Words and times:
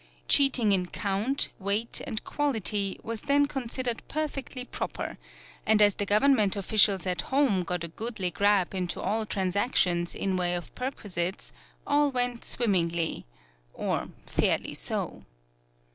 Cheating 0.27 0.71
in 0.71 0.87
count, 0.87 1.49
weight 1.59 2.01
and 2.07 2.23
quality 2.23 2.99
was 3.03 3.21
then 3.21 3.45
considered 3.45 4.01
perfectly 4.07 4.65
proper, 4.65 5.19
and 5.63 5.79
as 5.79 5.95
the 5.97 6.07
Government 6.07 6.55
officials 6.55 7.05
at 7.05 7.21
home 7.29 7.61
got 7.61 7.83
a 7.83 7.87
goodly 7.87 8.31
grab 8.31 8.73
into 8.73 8.99
all 8.99 9.27
transactions 9.27 10.15
in 10.15 10.35
way 10.37 10.55
of 10.55 10.73
perquisites, 10.73 11.53
all 11.85 12.09
went 12.11 12.43
swimmingly 12.43 13.27
or 13.75 14.09
fairly 14.25 14.73
so. 14.73 15.23